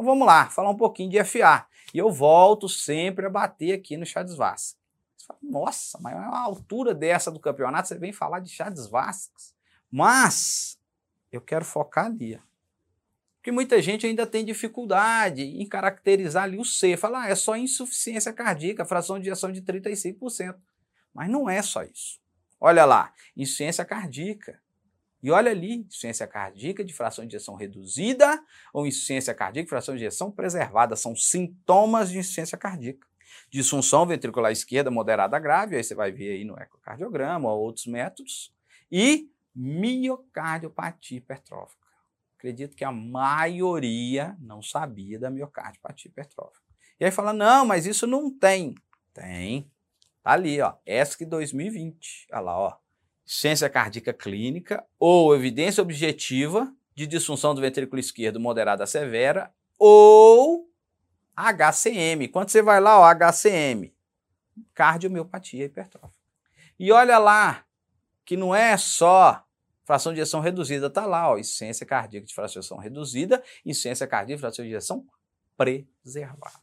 Então 0.00 0.12
vamos 0.14 0.26
lá, 0.26 0.48
falar 0.48 0.70
um 0.70 0.76
pouquinho 0.78 1.10
de 1.10 1.22
FA. 1.22 1.66
E 1.92 1.98
eu 1.98 2.10
volto 2.10 2.70
sempre 2.70 3.26
a 3.26 3.28
bater 3.28 3.74
aqui 3.74 3.98
no 3.98 4.06
Chades 4.06 4.34
Vasques. 4.34 4.78
Você 5.14 5.26
fala, 5.26 5.38
nossa, 5.42 5.98
mas 6.00 6.16
a 6.16 6.38
altura 6.38 6.94
dessa 6.94 7.30
do 7.30 7.38
campeonato 7.38 7.86
você 7.86 7.98
vem 7.98 8.10
falar 8.10 8.40
de 8.40 8.48
Chades 8.48 8.86
Vasques. 8.86 9.54
Mas 9.90 10.80
eu 11.30 11.38
quero 11.42 11.66
focar 11.66 12.06
ali. 12.06 12.40
Porque 13.36 13.52
muita 13.52 13.82
gente 13.82 14.06
ainda 14.06 14.26
tem 14.26 14.42
dificuldade 14.42 15.42
em 15.42 15.68
caracterizar 15.68 16.44
ali 16.44 16.56
o 16.56 16.64
C. 16.64 16.96
Falar, 16.96 17.24
ah, 17.24 17.28
é 17.28 17.34
só 17.34 17.54
insuficiência 17.54 18.32
cardíaca, 18.32 18.86
fração 18.86 19.20
de 19.20 19.28
ejeção 19.28 19.52
de 19.52 19.60
35%. 19.60 20.56
Mas 21.12 21.28
não 21.28 21.50
é 21.50 21.60
só 21.60 21.82
isso. 21.82 22.18
Olha 22.58 22.86
lá, 22.86 23.12
insuficiência 23.36 23.84
cardíaca. 23.84 24.62
E 25.22 25.30
olha 25.30 25.50
ali, 25.50 25.74
insuficiência 25.74 26.26
cardíaca 26.26 26.82
de 26.82 26.94
fração 26.94 27.26
de 27.26 27.36
ejeção 27.36 27.54
reduzida 27.54 28.42
ou 28.72 28.86
insuficiência 28.86 29.34
cardíaca 29.34 29.66
de 29.66 29.70
fração 29.70 29.94
de 29.94 30.02
ejeção 30.02 30.30
preservada. 30.30 30.96
São 30.96 31.14
sintomas 31.14 32.10
de 32.10 32.18
insuficiência 32.18 32.56
cardíaca. 32.56 33.06
Disfunção 33.50 34.06
ventricular 34.06 34.50
esquerda 34.50 34.90
moderada 34.90 35.38
grave, 35.38 35.76
aí 35.76 35.84
você 35.84 35.94
vai 35.94 36.10
ver 36.10 36.32
aí 36.32 36.44
no 36.44 36.58
ecocardiograma 36.58 37.52
ou 37.52 37.60
outros 37.60 37.86
métodos. 37.86 38.52
E 38.90 39.30
miocardiopatia 39.54 41.18
hipertrófica. 41.18 41.86
Acredito 42.38 42.74
que 42.74 42.84
a 42.84 42.92
maioria 42.92 44.36
não 44.40 44.62
sabia 44.62 45.18
da 45.18 45.30
miocardiopatia 45.30 46.08
hipertrófica. 46.08 46.64
E 46.98 47.04
aí 47.04 47.10
fala, 47.10 47.32
não, 47.32 47.66
mas 47.66 47.84
isso 47.84 48.06
não 48.06 48.30
tem. 48.30 48.74
Tem. 49.12 49.70
Tá 50.22 50.32
ali, 50.32 50.60
ó, 50.60 50.74
ESC 50.86 51.26
2020. 51.26 52.28
Olha 52.32 52.40
lá, 52.40 52.58
ó 52.58 52.89
ciência 53.32 53.70
cardíaca 53.70 54.12
clínica 54.12 54.84
ou 54.98 55.32
evidência 55.32 55.80
objetiva 55.80 56.74
de 56.96 57.06
disfunção 57.06 57.54
do 57.54 57.60
ventrículo 57.60 58.00
esquerdo 58.00 58.40
moderada 58.40 58.82
a 58.82 58.88
severa 58.88 59.54
ou 59.78 60.68
HCM. 61.36 62.26
Quando 62.26 62.48
você 62.48 62.60
vai 62.60 62.80
lá, 62.80 62.98
ó, 62.98 63.14
HCM, 63.14 63.94
cardiomiopatia 64.74 65.66
hipertrófica. 65.66 66.12
E 66.76 66.90
olha 66.90 67.18
lá, 67.18 67.64
que 68.24 68.36
não 68.36 68.52
é 68.52 68.76
só 68.76 69.46
fração 69.84 70.12
de 70.12 70.18
ejeção 70.18 70.40
reduzida, 70.40 70.90
tá 70.90 71.06
lá, 71.06 71.30
ó, 71.30 71.38
insuficiência 71.38 71.86
cardíaca 71.86 72.26
de 72.26 72.34
fração 72.34 72.54
de 72.54 72.58
ejeção 72.58 72.78
reduzida, 72.78 73.40
insuficiência 73.64 74.08
cardíaca 74.08 74.38
de 74.38 74.40
fração 74.40 74.64
de 74.64 74.70
ejeção 74.72 75.06
preservada. 75.56 76.60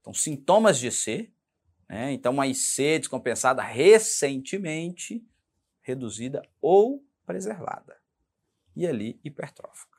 Então, 0.00 0.12
sintomas 0.12 0.76
de 0.76 0.90
C, 0.90 1.30
né? 1.88 2.10
Então, 2.10 2.32
uma 2.32 2.48
IC 2.48 2.98
descompensada 2.98 3.62
recentemente 3.62 5.24
reduzida 5.90 6.42
ou 6.60 7.04
preservada. 7.26 7.96
E 8.74 8.86
ali, 8.86 9.20
hipertrófica. 9.22 9.98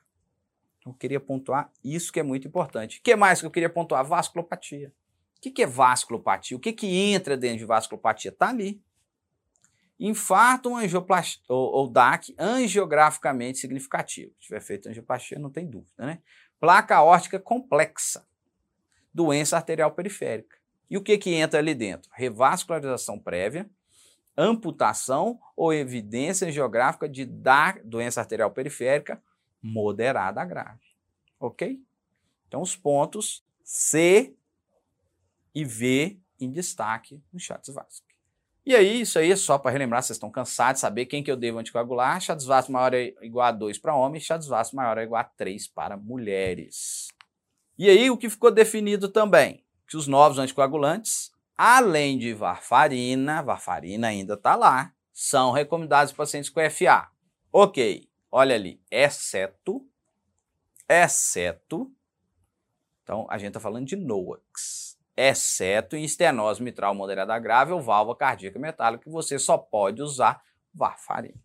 Então, 0.80 0.92
eu 0.94 0.98
queria 0.98 1.20
pontuar 1.20 1.72
isso 1.83 2.11
que 2.11 2.20
é 2.20 2.23
muito 2.23 2.48
importante. 2.48 3.00
O 3.00 3.02
que 3.03 3.16
mais 3.16 3.39
que 3.39 3.45
eu 3.45 3.52
queria 3.52 3.70
pontuar? 3.70 4.03
Vasculopatia. 4.03 4.92
O 5.38 5.42
que 5.42 5.61
é 5.61 5.67
vasculopatia? 5.67 6.58
O 6.58 6.59
que, 6.59 6.73
que 6.73 6.88
entra 6.88 7.38
dentro 7.38 7.59
de 7.59 7.66
vasculopatia? 7.66 8.30
Está 8.30 8.50
ali. 8.50 8.81
Infarto 10.00 10.72
ou, 11.48 11.72
ou, 11.73 11.88
DAC 11.88 12.33
angiograficamente 12.38 13.59
significativo. 13.59 14.33
Se 14.39 14.48
tiver 14.48 14.59
feito 14.59 14.89
angioplastia, 14.89 15.38
não 15.38 15.52
tem 15.52 15.70
dúvida, 15.70 16.05
né? 16.05 16.20
Placa 16.59 16.95
aórtica 16.95 17.39
complexa. 17.39 18.28
Doença 19.14 19.58
arterial 19.58 19.92
periférica. 19.92 20.58
E 20.89 20.98
o 20.98 21.02
que, 21.02 21.17
que 21.17 21.33
entra 21.33 21.59
ali 21.59 21.76
dentro? 21.76 22.09
Revascularização 22.14 23.20
prévia, 23.20 23.70
amputação 24.38 25.40
ou 25.56 25.74
evidência 25.74 26.52
geográfica 26.52 27.08
de 27.08 27.26
dar 27.26 27.82
doença 27.84 28.22
arterial 28.22 28.52
periférica 28.52 29.22
moderada 29.62 30.42
a 30.42 30.46
grave. 30.46 30.86
Ok? 31.40 31.80
Então, 32.48 32.62
os 32.62 32.76
pontos 32.76 33.44
C 33.64 34.36
e 35.54 35.64
V 35.64 36.20
em 36.40 36.52
destaque 36.52 37.22
no 37.32 37.40
Chatzvasc. 37.40 38.04
E 38.64 38.76
aí, 38.76 39.02
isso 39.02 39.18
aí 39.18 39.32
é 39.32 39.36
só 39.36 39.58
para 39.58 39.72
relembrar, 39.72 40.04
vocês 40.04 40.18
estão 40.18 40.30
cansados 40.30 40.76
de 40.76 40.82
saber 40.82 41.08
quem 41.08 41.23
que 41.23 41.32
eu 41.32 41.36
devo 41.36 41.58
anticoagular. 41.58 42.22
Chatzvasc 42.22 42.70
maior 42.70 42.94
é 42.94 43.14
igual 43.22 43.48
a 43.48 43.52
2 43.52 43.80
para 43.80 43.95
homens, 43.95 44.23
Chatzvasc 44.23 44.76
maior 44.76 44.98
é 44.98 45.04
igual 45.04 45.22
a 45.22 45.23
3 45.23 45.67
para 45.67 45.98
mulheres. 45.98 47.08
E 47.78 47.89
aí, 47.89 48.11
o 48.11 48.17
que 48.17 48.30
ficou 48.30 48.52
definido 48.52 49.10
também? 49.10 49.64
Que 49.88 49.98
os 49.98 50.08
novos 50.08 50.38
anticoagulantes 50.38 51.30
além 51.58 52.17
de 52.17 52.34
varfarina, 52.34 53.42
varfarina 53.42 54.08
ainda 54.08 54.34
está 54.34 54.56
lá, 54.56 54.94
são 55.14 55.52
recomendados 55.52 56.14
pacientes 56.14 56.50
com 56.50 56.60
FA. 56.70 57.10
Ok, 57.52 58.10
olha 58.32 58.56
ali, 58.56 58.82
exceto, 58.89 59.86
exceto, 60.88 61.92
então 63.04 63.28
a 63.30 63.38
gente 63.38 63.50
está 63.50 63.60
falando 63.60 63.86
de 63.86 63.95
NOACs, 63.95 64.98
exceto 65.17 65.95
em 65.95 66.04
estenose 66.04 66.64
mitral 66.64 66.95
moderada 66.95 67.38
grave 67.40 67.72
ou 67.73 67.82
válvula 67.82 68.16
cardíaca 68.16 68.58
metálica, 68.58 69.04
que 69.04 69.10
você 69.10 69.38
só 69.38 69.58
pode 69.58 70.02
usar 70.02 70.42
varfarina. 70.73 71.40